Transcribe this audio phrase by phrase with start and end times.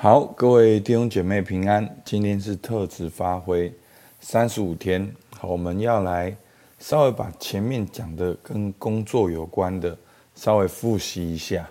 [0.00, 2.00] 好，各位弟兄姐妹平安。
[2.04, 3.74] 今天是特质发挥
[4.20, 6.36] 三十五天，好，我们要来
[6.78, 9.98] 稍微把前面讲的跟工作有关的
[10.36, 11.68] 稍微复习一下。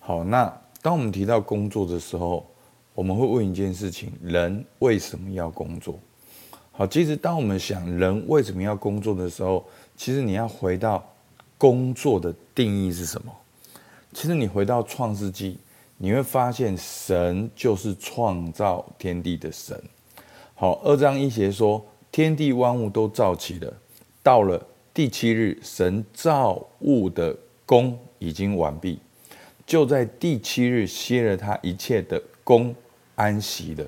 [0.00, 0.52] 好，那
[0.82, 2.44] 当我们提到工作的时候，
[2.92, 5.96] 我们会问一件事情：人为什么要工作？
[6.72, 9.64] 好，其实当我们想人为什么要工作的时候，
[9.96, 11.08] 其实你要回到
[11.56, 13.32] 工作的定义是什么？
[14.12, 15.56] 其实你回到创世纪。
[16.02, 19.78] 你会发现，神就是创造天地的神。
[20.54, 23.70] 好，二章一节说，天地万物都造起了。
[24.22, 27.36] 到了第七日，神造物的
[27.66, 28.98] 工已经完毕，
[29.66, 32.74] 就在第七日歇了他一切的工，
[33.14, 33.84] 安息了。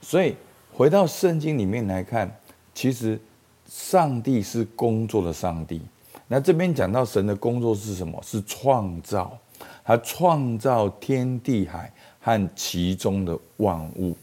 [0.00, 0.34] 所以
[0.72, 2.34] 回到圣经里面来看，
[2.72, 3.20] 其实
[3.68, 5.82] 上帝是工作的上帝。
[6.28, 8.18] 那这边讲到神的工作是什么？
[8.22, 9.38] 是创造。
[9.84, 14.16] 他创造天地海和其中的万物，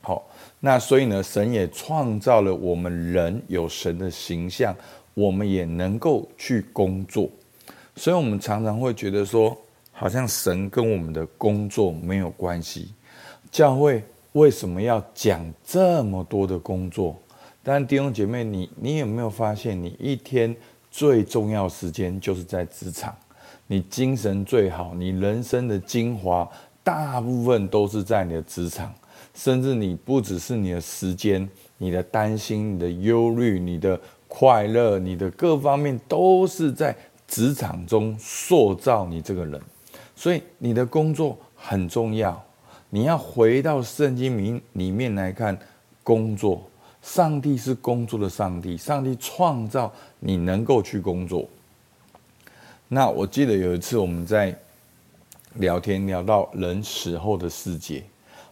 [0.00, 0.26] 好，
[0.58, 4.74] 那所以呢，神也创造了我们人有神的形象，
[5.12, 7.28] 我们也能够去工作。
[7.96, 9.54] 所以，我们常常会觉得说，
[9.92, 12.94] 好像神跟我们的工作没有关系。
[13.50, 17.14] 教会为什么要讲这么多的工作？
[17.62, 20.56] 但弟兄姐妹，你你有没有发现，你一天
[20.90, 23.14] 最重要时间就是在职场？
[23.72, 26.48] 你精神最好，你人生的精华
[26.82, 28.92] 大部分都是在你的职场，
[29.32, 36.96] 甚至你不只是你的时间，你的担心、你的忧虑、你的快乐、你的各方面都是在
[37.28, 39.60] 职场中塑造你这个人。
[40.16, 42.44] 所以你的工作很重要，
[42.88, 45.56] 你要回到圣经里里面来看
[46.02, 46.60] 工作。
[47.02, 51.48] 上帝是工作的上帝，上帝创造你能够去工作。
[52.92, 54.52] 那我记得有一次我们在
[55.54, 58.02] 聊天，聊到人死后的世界。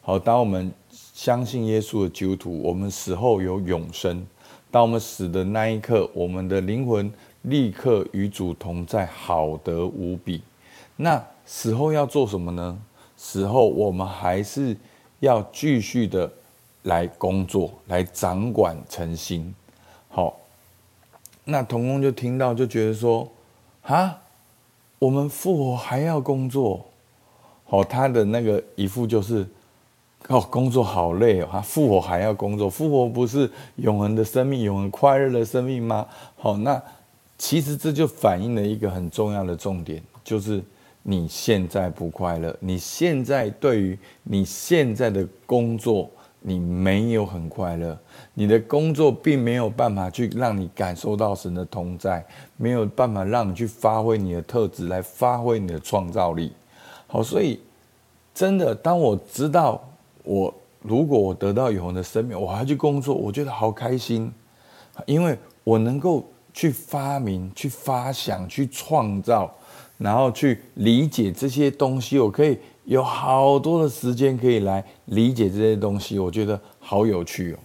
[0.00, 0.72] 好，当我们
[1.12, 4.25] 相信耶稣的基督徒，我们死后有永生。
[4.70, 10.40] 当我们死的那一刻，我们的灵魂立刻与主同在，好得无比。
[10.95, 12.79] 那死后要做什么呢？
[13.17, 14.77] 死后我们还是
[15.18, 16.30] 要继续的
[16.84, 19.52] 来工作，来掌管诚心。
[20.08, 20.39] 好，
[21.42, 23.29] 那童工就听到就觉得说，
[23.83, 24.17] 哈。
[24.98, 26.85] 我们复活还要工作，
[27.64, 29.47] 好，他的那个一副就是，
[30.29, 36.07] 哦，工作好累哦，他复活还要工作，复活不是永恒的生命，永恒快乐的生命吗？
[36.37, 36.83] 好，那
[37.37, 40.63] 其实这就反映了一个很重要的重点，就是
[41.03, 46.11] 你现在不快乐，你现在对于你现在的工作。
[46.41, 47.99] 你没有很快乐，
[48.35, 52.25] 你的工作并没有办法去让你感受到神的同在，
[52.57, 56.53] 没有办法让你去发挥你的特质，来发挥你的创造力。
[57.09, 57.61] 好，所以
[58.33, 59.83] 真的，当我知道
[60.23, 64.33] 我如果我得到永恒的生命，我还要去工作，我觉得好开心，
[65.07, 66.25] 因为我能够
[66.55, 69.53] 去发明、去发想、去创造，
[69.99, 72.57] 然后去理解这些东西，我可以。
[72.89, 77.59] 有好多的时间可以来理解这些东西，我觉得好有趣哦。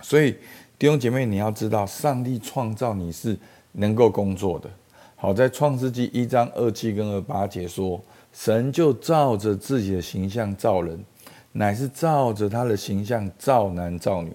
[0.00, 0.30] 所以
[0.78, 3.36] 弟兄姐妹，你要知道，上帝创造你是
[3.72, 4.70] 能够工作的。
[5.16, 8.00] 好，在创世纪一章二七跟二八节说，
[8.32, 11.04] 神就照着自己的形象造人，
[11.50, 14.32] 乃是照着他的形象造男造女。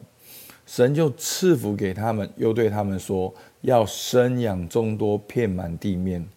[0.66, 6.28] 神就赐福给他们，又对他们说，要生养众多，遍满地面。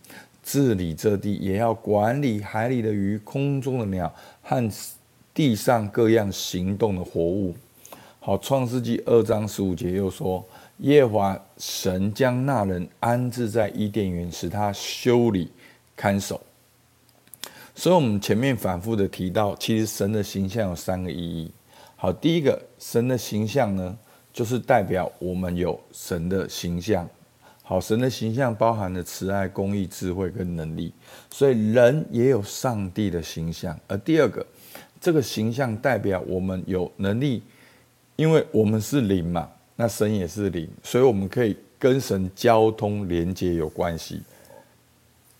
[0.46, 4.70] 治理这地，也要管理海里的鱼、空中的鸟和
[5.34, 7.52] 地上各样行动的活物。
[8.20, 10.46] 好，创世纪二章十五节又说：
[10.78, 15.50] 耶华神将那人安置在伊甸园，使他修理
[15.96, 16.40] 看守。
[17.74, 21.50] 所以，我们前面反复的提到，其实神的形象有三个意义。
[21.96, 23.98] 好，第一个，神的形象呢，
[24.32, 27.08] 就是代表我们有神的形象。
[27.69, 30.93] 好，神的形象包含了慈爱、公义、智慧跟能力，
[31.28, 33.77] 所以人也有上帝的形象。
[33.88, 34.47] 而第二个，
[35.00, 37.42] 这个形象代表我们有能力，
[38.15, 44.22] 因为我们是灵嘛，那神也是灵，所以我们可以跟神交通连接有关系。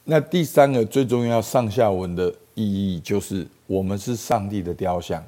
[0.03, 5.25] 那第三个最重要上下文的意义就是，我们是上帝的雕像。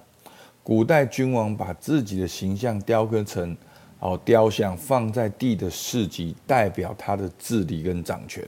[0.65, 3.57] 古代君王把自己的形象雕刻成。
[3.99, 8.47] 好，雕像放在地的市集，代表他的治理跟掌权。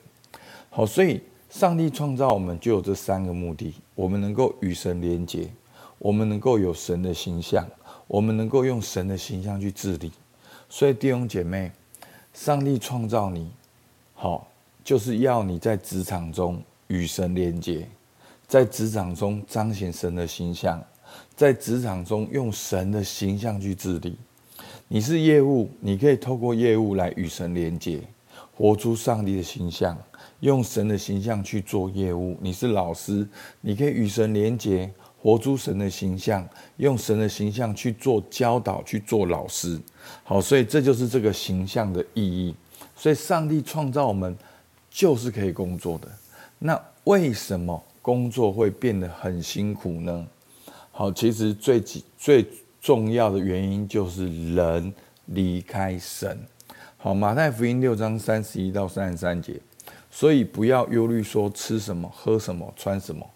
[0.70, 5.50] 好，所以上帝创造我们就有这三个目的：我们能够与神连接，
[5.98, 7.66] 我们能够有神的形象，
[8.06, 10.12] 我们能够用神的形象去治理。
[10.68, 11.72] 所以弟兄姐妹，
[12.32, 13.50] 上帝创造你，
[14.14, 14.46] 好，
[14.84, 17.88] 就是要你在职场中与神连接，
[18.46, 20.80] 在职场中彰显神的形象。
[21.34, 24.16] 在职场中用神的形象去治理。
[24.92, 28.02] 你是业务，你可以透过业务来与神连接，
[28.52, 29.96] 活出上帝的形象，
[30.40, 32.36] 用神的形象去做业务。
[32.40, 33.24] 你是老师，
[33.60, 36.44] 你可以与神连接，活出神的形象，
[36.78, 39.78] 用神的形象去做教导，去做老师。
[40.24, 42.52] 好，所以这就是这个形象的意义。
[42.96, 44.36] 所以上帝创造我们
[44.90, 46.08] 就是可以工作的。
[46.58, 50.26] 那为什么工作会变得很辛苦呢？
[50.90, 51.80] 好，其实最
[52.18, 52.44] 最。
[52.80, 54.92] 重要的原因就是人
[55.26, 56.38] 离开神。
[56.96, 59.58] 好，马太福音六章三十一到三十三节，
[60.10, 63.28] 所以不要忧虑说吃什么、喝什么、穿什么，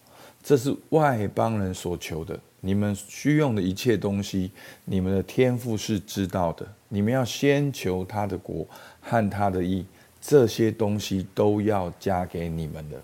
[0.43, 2.39] 这是外邦人所求的。
[2.61, 4.51] 你们需用的一切东西，
[4.87, 6.67] 你们的天赋是知道的。
[6.89, 8.67] 你们要先求他的国
[9.01, 9.85] 和他的义，
[10.21, 12.99] 这些东西都要加给你们的。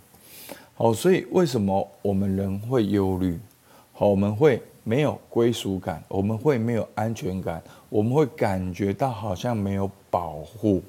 [0.74, 3.38] 好，所以为什么我们人会忧虑？
[3.92, 4.62] 好，我们会。
[4.82, 10.82] 没有归属感，我们会没有安全感，我们会感觉到好像没有保护。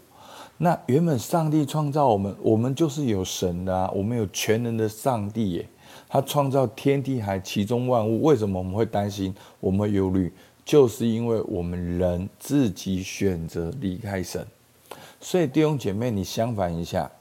[0.57, 5.67] 那原本上帝创造我们，我们就是有神的啊，我们有全能的上帝耶，
[6.07, 8.23] 他创造天地海其中万物。
[8.23, 9.35] 为什么我们会担心？
[9.59, 10.31] 我们会忧虑，
[10.63, 14.45] 就是因为我们人自己选择离开神。
[15.19, 17.11] 所以弟兄姐妹，你相反一下，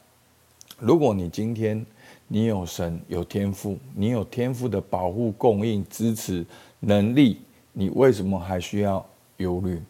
[0.78, 1.84] 如果你今天。
[2.32, 6.46] 你有神，有天赋，你有天赋的保护、供应、支持
[6.78, 7.40] 能力，
[7.72, 9.04] 你为什么还需要
[9.38, 9.82] 忧虑？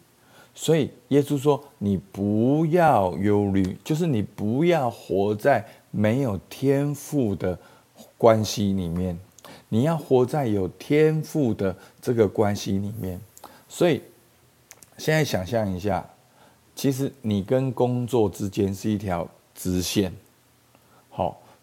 [0.55, 7.57] 所以耶稣说：“你不要忧虑，就是你不要活在没有天赋的
[8.17, 9.15] 关系里面，
[9.69, 13.21] 你要活在有天赋的这个关系里面。”
[13.69, 14.01] 所以
[14.97, 16.03] 现在想象一下，
[16.75, 20.11] 其实你跟工作之间是一条直线，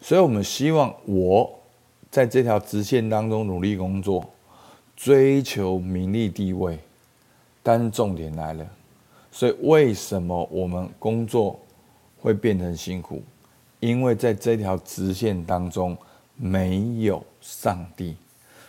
[0.00, 1.58] 所以，我们希望我
[2.10, 4.24] 在这条直线当中努力工作，
[4.96, 6.78] 追求名利地位。
[7.62, 8.66] 但是重点来了，
[9.30, 11.58] 所以为什么我们工作
[12.18, 13.22] 会变成辛苦？
[13.80, 15.94] 因为在这条直线当中
[16.36, 18.16] 没有上帝。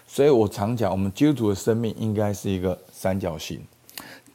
[0.05, 3.63] 所以我常讲，我们基督徒的生命应该是一个三角形，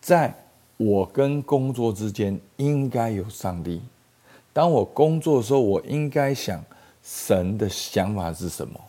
[0.00, 0.32] 在
[0.76, 3.82] 我跟工作之间应该有上帝。
[4.52, 6.64] 当我工作的时候，我应该想。
[7.04, 8.80] 神的想法是什么？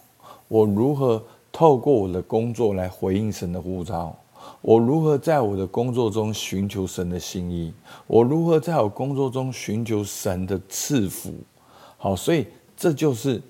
[0.48, 1.22] 我如何
[1.52, 4.16] 透过我的工作来回应神的呼召？
[4.62, 7.74] 我如何在我的工作中寻求神的心意？
[8.08, 11.34] 我如何在我工作中寻求神的赐福？
[11.98, 12.48] 好，所以
[12.78, 13.42] 这就是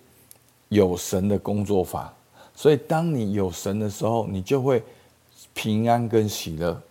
[0.69, 2.11] 有神的工作法。
[2.55, 4.81] 所以当你有神的时候，你就会
[5.53, 6.81] 平安跟喜乐。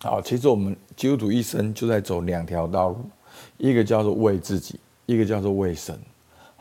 [0.00, 2.98] 好，其实我们基督徒一生就在走两条道路，
[3.56, 5.98] 一个叫做为自己，一个叫做为神。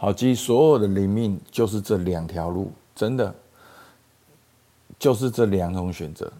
[0.01, 3.35] 好，其实所有的灵命就是这两条路，真的
[4.97, 6.31] 就是这两种选择。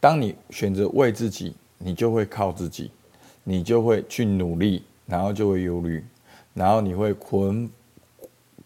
[0.00, 2.90] 当你选择为自己，你就会靠自己，
[3.42, 6.02] 你就会去努力，然后就会忧虑，
[6.54, 7.70] 然后你会困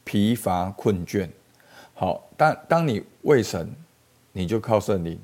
[0.04, 1.28] 疲乏困倦。
[1.94, 3.68] 好，当当你为神，
[4.30, 5.18] 你就靠圣灵，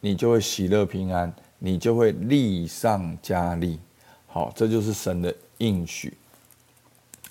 [0.00, 3.78] 你就会喜乐平安，你就会力上加力。
[4.26, 6.16] 好，这就是神的应许。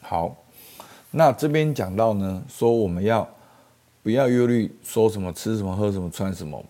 [0.03, 0.37] 好。
[1.17, 3.25] 那这边讲到呢，说我们要
[4.03, 6.61] 不要忧虑，说什么吃什么喝什么穿什么，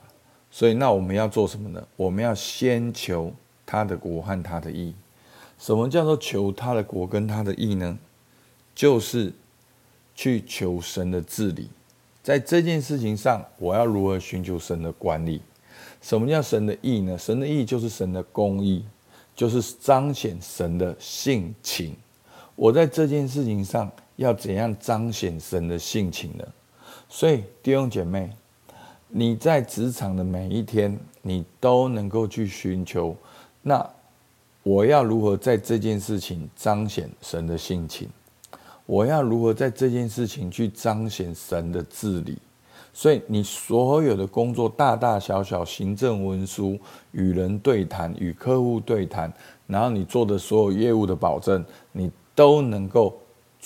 [0.51, 1.83] 所以那我们要做什么呢？
[1.95, 3.33] 我们要先求
[3.65, 4.93] 他的国和他的义。
[5.57, 7.97] 什么叫做求他的国跟他的义呢？
[8.75, 9.33] 就是
[10.13, 11.67] 去求神的治理，
[12.21, 15.41] 在这件事情上，我要如何寻求神的管理？
[16.03, 17.17] 什么叫神的义呢？
[17.17, 18.85] 神的义就是神的公义，
[19.35, 21.95] 就是彰显神的性情。
[22.55, 23.91] 我在这件事情上。
[24.17, 26.45] 要怎样彰显神的性情呢？
[27.09, 28.31] 所以弟兄姐妹，
[29.09, 33.15] 你在职场的每一天，你都能够去寻求。
[33.61, 33.87] 那
[34.63, 38.09] 我要如何在这件事情彰显神的性情？
[38.85, 42.37] 我要如何在这件事情去彰显神的治理？
[42.93, 46.79] 所以你所有的工作，大大小小行政文书、
[47.11, 49.31] 与人对谈、与客户对谈，
[49.67, 53.13] 然后你做的所有业务的保证，你都能够。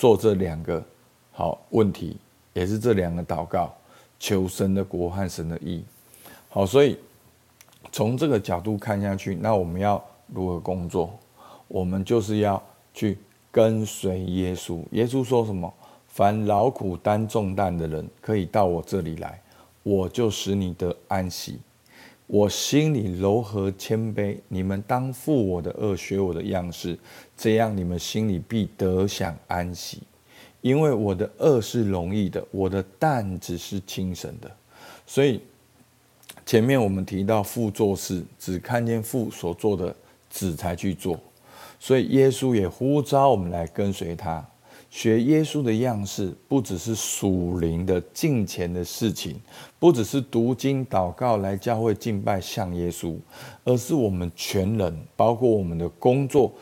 [0.00, 0.82] 做这两个
[1.30, 2.16] 好问题，
[2.54, 3.70] 也是这两个祷告，
[4.18, 5.84] 求神的国和神的义。
[6.48, 6.98] 好，所以
[7.92, 11.10] 从这个角度看下去，那我们要如何工作？
[11.68, 12.62] 我们就是要
[12.94, 13.18] 去
[13.50, 14.82] 跟随耶稣。
[14.92, 15.70] 耶稣说什么？
[16.08, 19.38] 凡劳苦担重担的人，可以到我这里来，
[19.82, 21.60] 我就使你得安息。
[22.32, 26.96] 我心里柔和谦卑，你们当负我的轭，学我的样式，
[27.36, 30.00] 这样你们心里必得享安息。
[30.60, 34.48] 因为我的轭是容易的，我的担子是轻省的。
[35.04, 35.40] 所以，
[36.46, 39.92] 前面我们提到父做事，只看见父所做的，
[40.28, 41.18] 子才去做。
[41.80, 44.48] 所以耶稣也呼召我们来跟随他，
[44.90, 49.40] 学耶稣的样式，不只是属灵的敬虔的事情，
[49.78, 53.16] 不只是读经祷告来教会敬拜像耶稣，
[53.64, 56.52] 而是我们全人，包括我们的工作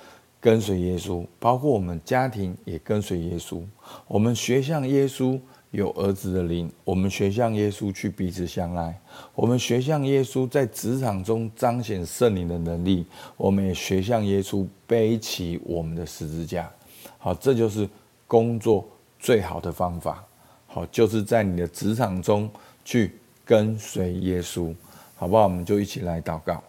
[0.41, 3.63] 跟随耶稣，包括我们家庭也跟随耶稣。
[4.07, 5.41] 我们学像耶稣。
[5.71, 8.91] 有儿子的灵，我们学像耶稣去彼此相爱；
[9.35, 13.05] 我们学像耶稣在职场中彰显圣灵的能力；
[13.37, 16.73] 我们也学像耶稣背起我们的十字架。
[17.19, 17.87] 好，这就是
[18.29, 18.87] 工作
[19.19, 20.25] 最好的方法。
[20.69, 22.49] 好，就是在你的职场中
[22.85, 24.73] 去跟随耶稣，
[25.17, 25.43] 好不好？
[25.45, 26.63] 我们就一起来祷告。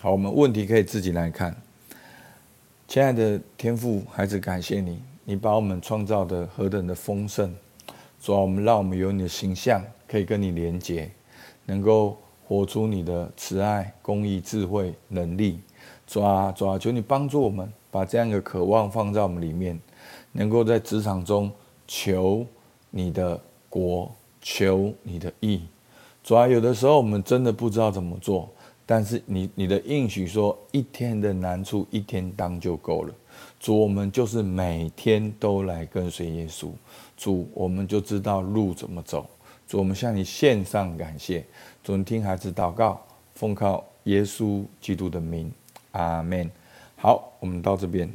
[0.00, 1.56] 好，我们问题可以自己来看。
[2.86, 7.54] 亲爱的天父，孩子，感谢你，你把我们创造的何等的丰盛。
[8.20, 11.08] 主啊，我们让我们有你的形象，可以跟你连接，
[11.66, 15.60] 能够活出你的慈爱、公义、智慧、能力。
[16.06, 19.78] 主啊，主啊，求你帮助我们，把这样一个渴望放在我们里面，
[20.32, 21.50] 能够在职场中
[21.86, 22.46] 求
[22.90, 25.62] 你的国，求你的义。
[26.22, 28.48] 主啊，有的时候我们真的不知道怎么做，
[28.84, 33.14] 但是你你的应许说，一天的难处一天当就够了。
[33.58, 36.70] 主，我们就是每天都来跟随耶稣。
[37.16, 39.26] 主，我们就知道路怎么走。
[39.66, 41.44] 主，我们向你献上感谢。
[41.82, 43.00] 主，听孩子祷告，
[43.34, 45.50] 奉靠耶稣基督的名，
[45.92, 46.50] 阿门。
[46.96, 48.10] 好，我们到这边。